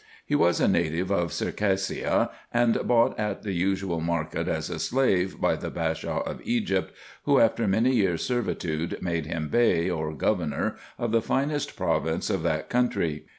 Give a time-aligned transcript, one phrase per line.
[0.25, 5.39] He was a native of Circassia, and bought at the usual market as a slave,
[5.39, 6.91] by the Bashaw of Egypt,
[7.25, 12.41] who, after many years' servitude, made him Bey, or governor, of the finest province of
[12.41, 13.25] that country.